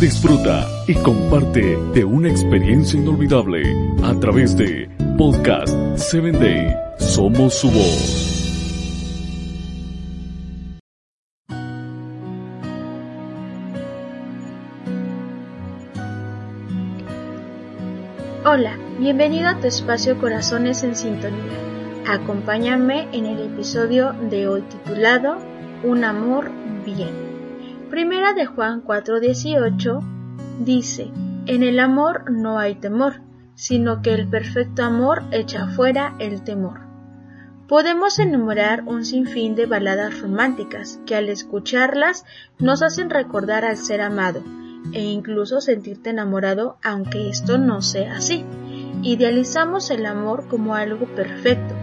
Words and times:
Disfruta 0.00 0.68
y 0.86 0.94
comparte 0.96 1.76
de 1.94 2.04
una 2.04 2.28
experiencia 2.28 2.98
inolvidable 2.98 3.62
a 4.02 4.14
través 4.20 4.56
de 4.56 4.90
Podcast 5.16 5.74
7 5.96 6.32
Day. 6.32 6.74
Somos 6.98 7.54
su 7.54 7.70
voz. 7.70 8.34
Hola, 18.44 18.76
bienvenido 18.98 19.48
a 19.48 19.58
tu 19.58 19.66
espacio 19.66 20.18
Corazones 20.20 20.82
en 20.84 20.94
Sintonía. 20.94 21.40
Acompáñame 22.06 23.08
en 23.12 23.24
el 23.24 23.52
episodio 23.52 24.12
de 24.12 24.46
hoy 24.46 24.62
titulado 24.62 25.38
Un 25.82 26.04
amor 26.04 26.50
bien. 26.84 27.33
Primera 27.94 28.32
de 28.32 28.44
Juan 28.44 28.82
4:18 28.82 30.00
dice, 30.64 31.12
En 31.46 31.62
el 31.62 31.78
amor 31.78 32.28
no 32.28 32.58
hay 32.58 32.74
temor, 32.74 33.20
sino 33.54 34.02
que 34.02 34.12
el 34.12 34.26
perfecto 34.26 34.82
amor 34.82 35.22
echa 35.30 35.68
fuera 35.68 36.16
el 36.18 36.42
temor. 36.42 36.80
Podemos 37.68 38.18
enumerar 38.18 38.82
un 38.84 39.04
sinfín 39.04 39.54
de 39.54 39.66
baladas 39.66 40.20
románticas 40.20 40.98
que 41.06 41.14
al 41.14 41.28
escucharlas 41.28 42.24
nos 42.58 42.82
hacen 42.82 43.10
recordar 43.10 43.64
al 43.64 43.76
ser 43.76 44.00
amado 44.00 44.42
e 44.92 45.04
incluso 45.04 45.60
sentirte 45.60 46.10
enamorado 46.10 46.78
aunque 46.82 47.28
esto 47.28 47.58
no 47.58 47.80
sea 47.80 48.16
así. 48.16 48.44
Idealizamos 49.04 49.92
el 49.92 50.06
amor 50.06 50.48
como 50.48 50.74
algo 50.74 51.06
perfecto, 51.14 51.76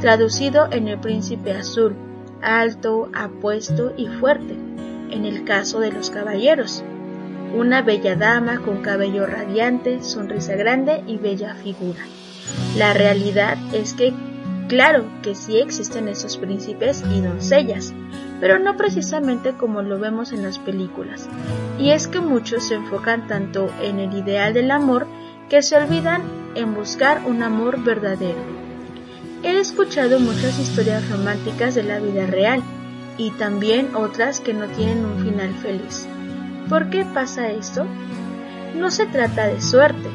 traducido 0.00 0.72
en 0.72 0.88
el 0.88 0.98
príncipe 0.98 1.52
azul, 1.52 1.94
alto, 2.40 3.10
apuesto 3.12 3.92
y 3.98 4.06
fuerte, 4.06 4.56
en 5.10 5.24
el 5.24 5.44
caso 5.44 5.80
de 5.80 5.92
los 5.92 6.10
caballeros. 6.10 6.82
Una 7.54 7.82
bella 7.82 8.14
dama 8.14 8.60
con 8.60 8.82
cabello 8.82 9.26
radiante, 9.26 10.02
sonrisa 10.02 10.54
grande 10.54 11.02
y 11.06 11.16
bella 11.16 11.54
figura. 11.54 12.00
La 12.76 12.92
realidad 12.92 13.56
es 13.72 13.94
que, 13.94 14.12
claro 14.68 15.04
que 15.22 15.34
sí 15.34 15.58
existen 15.58 16.08
esos 16.08 16.36
príncipes 16.36 17.02
y 17.14 17.20
doncellas, 17.20 17.94
pero 18.40 18.58
no 18.58 18.76
precisamente 18.76 19.52
como 19.54 19.82
lo 19.82 19.98
vemos 19.98 20.32
en 20.32 20.42
las 20.42 20.58
películas. 20.58 21.28
Y 21.78 21.90
es 21.90 22.06
que 22.06 22.20
muchos 22.20 22.68
se 22.68 22.74
enfocan 22.74 23.26
tanto 23.26 23.70
en 23.82 23.98
el 23.98 24.14
ideal 24.16 24.52
del 24.52 24.70
amor 24.70 25.06
que 25.48 25.62
se 25.62 25.76
olvidan 25.76 26.22
en 26.54 26.74
buscar 26.74 27.22
un 27.26 27.42
amor 27.42 27.82
verdadero. 27.82 28.58
He 29.42 29.58
escuchado 29.58 30.18
muchas 30.20 30.58
historias 30.58 31.08
románticas 31.08 31.74
de 31.74 31.84
la 31.84 32.00
vida 32.00 32.26
real 32.26 32.62
y 33.18 33.32
también 33.32 33.94
otras 33.94 34.40
que 34.40 34.54
no 34.54 34.66
tienen 34.68 35.04
un 35.04 35.22
final 35.22 35.52
feliz. 35.56 36.06
¿Por 36.68 36.88
qué 36.88 37.04
pasa 37.04 37.50
esto? 37.50 37.84
No 38.74 38.90
se 38.90 39.06
trata 39.06 39.48
de 39.48 39.60
suerte, 39.60 40.08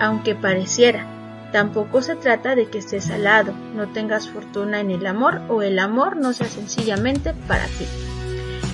aunque 0.00 0.34
pareciera. 0.34 1.06
Tampoco 1.52 2.02
se 2.02 2.16
trata 2.16 2.54
de 2.54 2.66
que 2.66 2.78
estés 2.78 3.10
al 3.10 3.24
lado, 3.24 3.52
no 3.74 3.88
tengas 3.88 4.28
fortuna 4.28 4.80
en 4.80 4.90
el 4.90 5.06
amor 5.06 5.42
o 5.48 5.62
el 5.62 5.78
amor 5.78 6.16
no 6.16 6.32
sea 6.32 6.48
sencillamente 6.48 7.34
para 7.46 7.66
ti. 7.66 7.86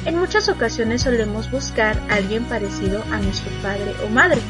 En 0.05 0.19
muchas 0.19 0.49
ocasiones 0.49 1.03
solemos 1.03 1.51
buscar 1.51 1.97
a 2.09 2.15
alguien 2.15 2.45
parecido 2.45 3.03
a 3.13 3.19
nuestro 3.19 3.51
padre 3.63 3.93
o 4.05 4.09
madre. 4.09 4.41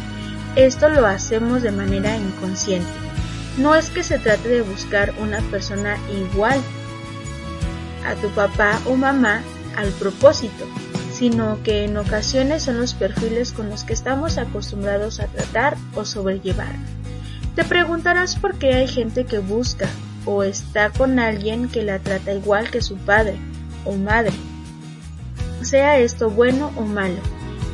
Esto 0.57 0.89
lo 0.89 1.07
hacemos 1.07 1.63
de 1.63 1.73
manera 1.73 2.17
inconsciente. 2.17 2.89
No 3.59 3.75
es 3.75 3.91
que 3.91 4.03
se 4.03 4.19
trate 4.19 4.49
de 4.49 4.63
buscar 4.63 5.13
una 5.21 5.41
persona 5.51 5.97
igual 6.11 6.59
a 8.07 8.15
tu 8.15 8.29
papá 8.31 8.81
o 8.87 8.97
mamá 8.97 9.43
al 9.77 9.89
propósito, 9.91 10.67
sino 11.13 11.63
que 11.63 11.85
en 11.85 11.97
ocasiones 11.97 12.63
son 12.63 12.79
los 12.79 12.95
perfiles 12.95 13.53
con 13.53 13.69
los 13.69 13.85
que 13.85 13.93
estamos 13.93 14.39
acostumbrados 14.39 15.21
a 15.21 15.27
tratar 15.27 15.77
o 15.95 16.05
sobrellevar. 16.05 16.75
Te 17.55 17.65
preguntarás 17.65 18.37
por 18.37 18.55
qué 18.55 18.75
hay 18.75 18.89
gente 18.89 19.25
que 19.25 19.39
busca 19.39 19.89
o 20.25 20.43
está 20.43 20.91
con 20.91 21.19
alguien 21.19 21.69
que 21.69 21.83
la 21.83 21.99
trata 21.99 22.33
igual 22.33 22.71
que 22.71 22.81
su 22.81 22.97
padre 22.97 23.37
o 23.85 23.97
madre, 23.97 24.33
sea 25.63 25.99
esto 25.99 26.31
bueno 26.31 26.71
o 26.77 26.83
malo. 26.83 27.19